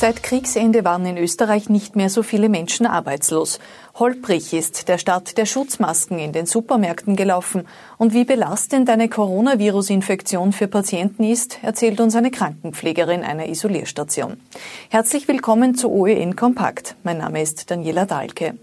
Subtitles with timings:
[0.00, 3.58] Seit Kriegsende waren in Österreich nicht mehr so viele Menschen arbeitslos.
[3.98, 7.66] Holprig ist der Start der Schutzmasken in den Supermärkten gelaufen.
[7.96, 14.36] Und wie belastend eine Coronavirus-Infektion für Patienten ist, erzählt uns eine Krankenpflegerin einer Isolierstation.
[14.88, 16.94] Herzlich willkommen zu OEN Kompakt.
[17.02, 18.54] Mein Name ist Daniela Dahlke.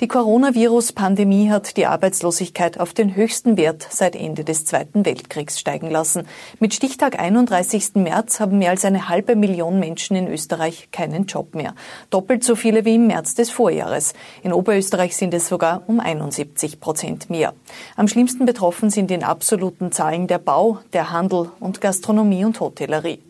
[0.00, 5.90] Die Coronavirus-Pandemie hat die Arbeitslosigkeit auf den höchsten Wert seit Ende des Zweiten Weltkriegs steigen
[5.90, 6.28] lassen.
[6.60, 7.94] Mit Stichtag 31.
[7.94, 11.74] März haben mehr als eine halbe Million Menschen in Österreich keinen Job mehr.
[12.10, 14.12] Doppelt so viele wie im März des Vorjahres.
[14.42, 17.54] In Oberösterreich sind es sogar um 71 Prozent mehr.
[17.96, 23.20] Am schlimmsten betroffen sind in absoluten Zahlen der Bau, der Handel und Gastronomie und Hotellerie.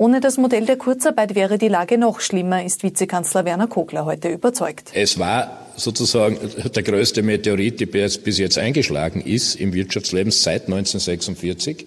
[0.00, 4.28] Ohne das Modell der Kurzarbeit wäre die Lage noch schlimmer, ist Vizekanzler Werner Kogler heute
[4.28, 4.92] überzeugt.
[4.94, 6.38] Es war sozusagen
[6.72, 11.84] der größte Meteorit, der bis jetzt eingeschlagen ist im Wirtschaftsleben seit 1946.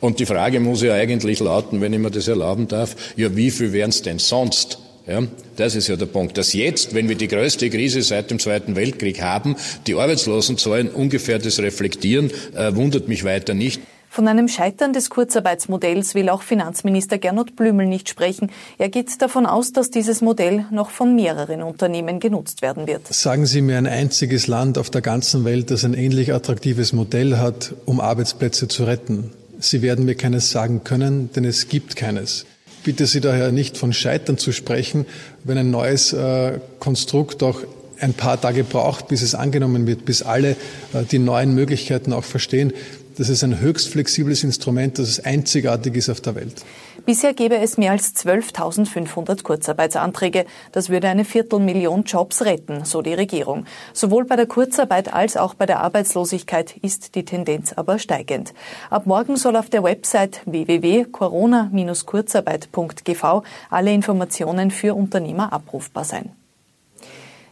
[0.00, 3.52] Und die Frage muss ja eigentlich lauten, wenn ich mir das erlauben darf, ja, wie
[3.52, 4.80] viel wären es denn sonst?
[5.06, 5.22] Ja,
[5.54, 6.36] das ist ja der Punkt.
[6.38, 9.54] Dass jetzt, wenn wir die größte Krise seit dem Zweiten Weltkrieg haben,
[9.86, 13.80] die Arbeitslosenzahlen ungefähr das reflektieren, äh, wundert mich weiter nicht.
[14.12, 18.50] Von einem Scheitern des Kurzarbeitsmodells will auch Finanzminister Gernot Blümel nicht sprechen.
[18.76, 23.06] Er geht davon aus, dass dieses Modell noch von mehreren Unternehmen genutzt werden wird.
[23.10, 27.38] Sagen Sie mir ein einziges Land auf der ganzen Welt, das ein ähnlich attraktives Modell
[27.38, 29.30] hat, um Arbeitsplätze zu retten.
[29.58, 32.44] Sie werden mir keines sagen können, denn es gibt keines.
[32.84, 35.06] Bitte Sie daher nicht von Scheitern zu sprechen,
[35.42, 37.60] wenn ein neues äh, Konstrukt auch
[37.98, 40.50] ein paar Tage braucht, bis es angenommen wird, bis alle
[40.92, 42.74] äh, die neuen Möglichkeiten auch verstehen.
[43.16, 46.64] Das ist ein höchst flexibles Instrument, das einzigartig ist auf der Welt.
[47.04, 50.46] Bisher gäbe es mehr als 12.500 Kurzarbeitsanträge.
[50.72, 53.66] Das würde eine Viertelmillion Jobs retten, so die Regierung.
[53.92, 58.54] Sowohl bei der Kurzarbeit als auch bei der Arbeitslosigkeit ist die Tendenz aber steigend.
[58.88, 66.30] Ab morgen soll auf der Website www.corona-kurzarbeit.gv alle Informationen für Unternehmer abrufbar sein.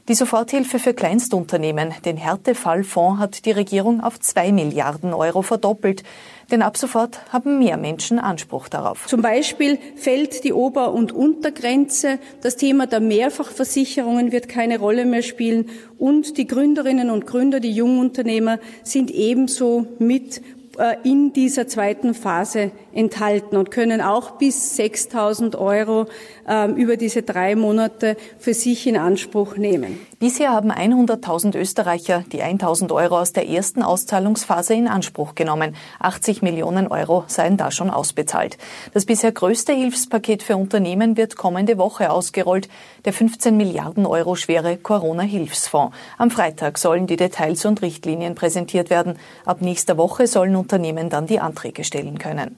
[0.09, 6.03] Die Soforthilfe für Kleinstunternehmen, den Härtefallfonds, hat die Regierung auf zwei Milliarden Euro verdoppelt.
[6.51, 9.07] Denn ab sofort haben mehr Menschen Anspruch darauf.
[9.07, 12.19] Zum Beispiel fällt die Ober- und Untergrenze.
[12.43, 15.69] Das Thema der Mehrfachversicherungen wird keine Rolle mehr spielen.
[15.97, 20.43] Und die Gründerinnen und Gründer, die Jungunternehmer sind ebenso mit
[21.03, 26.07] in dieser zweiten Phase enthalten und können auch bis 6.000 Euro
[26.49, 29.99] ähm, über diese drei Monate für sich in Anspruch nehmen.
[30.21, 35.75] Bisher haben 100.000 Österreicher die 1.000 Euro aus der ersten Auszahlungsphase in Anspruch genommen.
[35.99, 38.59] 80 Millionen Euro seien da schon ausbezahlt.
[38.93, 42.69] Das bisher größte Hilfspaket für Unternehmen wird kommende Woche ausgerollt.
[43.07, 45.97] Der 15 Milliarden Euro schwere Corona-Hilfsfonds.
[46.19, 49.19] Am Freitag sollen die Details und Richtlinien präsentiert werden.
[49.47, 52.57] Ab nächster Woche sollen Unternehmen dann die Anträge stellen können.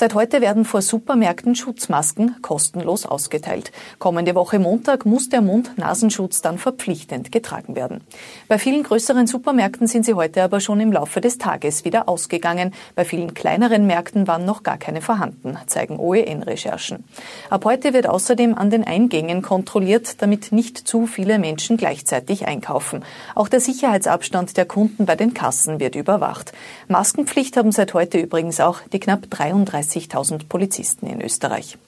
[0.00, 3.72] Seit heute werden vor Supermärkten Schutzmasken kostenlos ausgeteilt.
[3.98, 8.02] Kommende Woche Montag muss der Mund-Nasenschutz dann verpflichtend getragen werden.
[8.46, 12.74] Bei vielen größeren Supermärkten sind sie heute aber schon im Laufe des Tages wieder ausgegangen.
[12.94, 17.02] Bei vielen kleineren Märkten waren noch gar keine vorhanden, zeigen OEN-Recherchen.
[17.50, 23.04] Ab heute wird außerdem an den Eingängen kontrolliert, damit nicht zu viele Menschen gleichzeitig einkaufen.
[23.34, 26.52] Auch der Sicherheitsabstand der Kunden bei den Kassen wird überwacht.
[26.86, 31.78] Maskenpflicht haben seit heute übrigens auch die knapp 33 30.000 Polizisten in Österreich.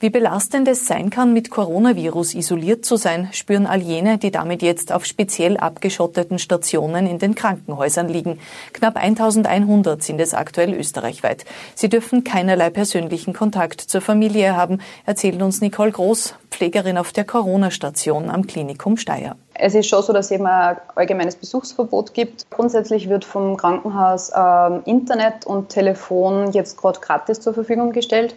[0.00, 4.62] Wie belastend es sein kann, mit Coronavirus isoliert zu sein, spüren all jene, die damit
[4.62, 8.38] jetzt auf speziell abgeschotteten Stationen in den Krankenhäusern liegen.
[8.72, 11.44] Knapp 1100 sind es aktuell österreichweit.
[11.74, 17.24] Sie dürfen keinerlei persönlichen Kontakt zur Familie haben, erzählt uns Nicole Groß, Pflegerin auf der
[17.24, 19.34] Corona-Station am Klinikum Steyr.
[19.58, 22.48] Es ist schon so, dass es eben ein allgemeines Besuchsverbot gibt.
[22.50, 28.34] Grundsätzlich wird vom Krankenhaus äh, Internet und Telefon jetzt gerade gratis zur Verfügung gestellt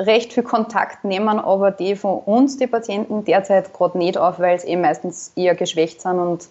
[0.00, 4.58] recht viel Kontakt nehmen aber die von uns, die Patienten, derzeit gerade nicht auf, weil
[4.60, 6.48] sie eben meistens eher geschwächt sind und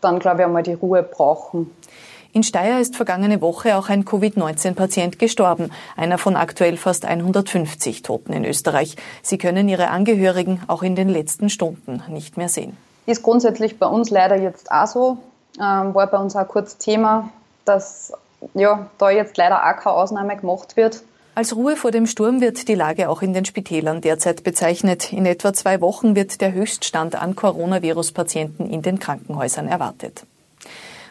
[0.00, 1.70] dann, glaube ich, einmal die Ruhe brauchen.
[2.32, 8.32] In Steyr ist vergangene Woche auch ein Covid-19-Patient gestorben, einer von aktuell fast 150 Toten
[8.32, 8.96] in Österreich.
[9.22, 12.76] Sie können ihre Angehörigen auch in den letzten Stunden nicht mehr sehen.
[13.06, 15.18] Ist grundsätzlich bei uns leider jetzt auch so.
[15.60, 17.28] Ähm, war bei uns auch kurz Thema,
[17.64, 18.12] dass
[18.54, 21.02] ja, da jetzt leider auch keine Ausnahme gemacht wird.
[21.36, 25.12] Als Ruhe vor dem Sturm wird die Lage auch in den Spitälern derzeit bezeichnet.
[25.12, 30.26] In etwa zwei Wochen wird der Höchststand an Coronavirus-Patienten in den Krankenhäusern erwartet.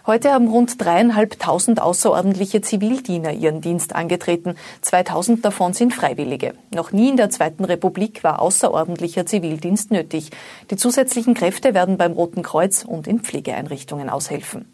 [0.05, 4.55] Heute haben rund dreieinhalbtausend außerordentliche Zivildiener ihren Dienst angetreten.
[4.81, 6.55] 2000 davon sind Freiwillige.
[6.73, 10.31] Noch nie in der Zweiten Republik war außerordentlicher Zivildienst nötig.
[10.71, 14.72] Die zusätzlichen Kräfte werden beim Roten Kreuz und in Pflegeeinrichtungen aushelfen.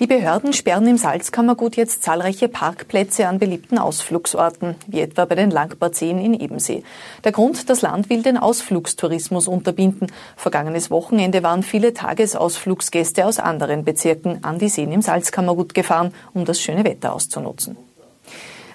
[0.00, 5.50] Die Behörden sperren im Salzkammergut jetzt zahlreiche Parkplätze an beliebten Ausflugsorten, wie etwa bei den
[5.50, 6.84] Langbarzeen in Ebensee.
[7.22, 10.10] Der Grund, das Land will den Ausflugstourismus unterbinden.
[10.36, 16.46] Vergangenes Wochenende waren viele Tagesausflugsgäste aus anderen Bezirken an die Seen im Salzkammergut gefahren, um
[16.46, 17.76] das schöne Wetter auszunutzen.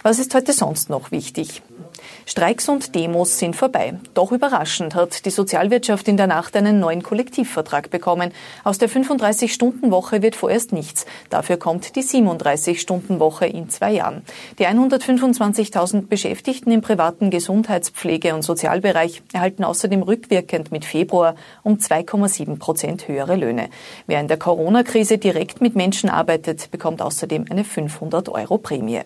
[0.04, 1.64] Was ist heute sonst noch wichtig?
[2.28, 4.00] Streiks und Demos sind vorbei.
[4.16, 8.32] Doch überraschend hat die Sozialwirtschaft in der Nacht einen neuen Kollektivvertrag bekommen.
[8.64, 11.06] Aus der 35-Stunden-Woche wird vorerst nichts.
[11.30, 14.24] Dafür kommt die 37-Stunden-Woche in zwei Jahren.
[14.58, 22.58] Die 125.000 Beschäftigten im privaten Gesundheitspflege- und Sozialbereich erhalten außerdem rückwirkend mit Februar um 2,7
[22.58, 23.70] Prozent höhere Löhne.
[24.08, 29.02] Wer in der Corona-Krise direkt mit Menschen arbeitet, bekommt außerdem eine 500 Euro Prämie.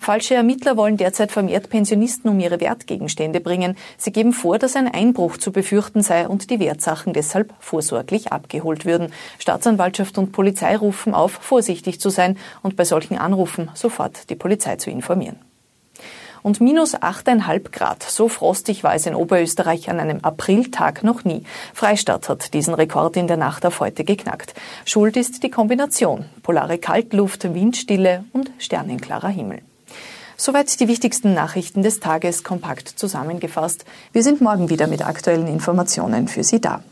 [0.00, 3.76] Falsche Ermittler wollen derzeit vermehrt Pensionisten um ihre Wertgegenstände bringen.
[3.98, 8.86] Sie geben vor, dass ein Einbruch zu befürchten sei und die Wertsachen deshalb vorsorglich abgeholt
[8.86, 9.12] würden.
[9.38, 14.76] Staatsanwaltschaft und Polizei rufen auf, vorsichtig zu sein und bei solchen Anrufen sofort die Polizei
[14.76, 15.38] zu informieren
[16.42, 18.02] und minus 8,5 Grad.
[18.02, 21.44] So frostig war es in Oberösterreich an einem Apriltag noch nie.
[21.74, 24.54] Freistadt hat diesen Rekord in der Nacht auf heute geknackt.
[24.86, 29.60] Schuld ist die Kombination polare Kaltluft, Windstille und sternenklarer Himmel.
[30.42, 33.84] Soweit die wichtigsten Nachrichten des Tages kompakt zusammengefasst.
[34.14, 36.82] Wir sind morgen wieder mit aktuellen Informationen für Sie da.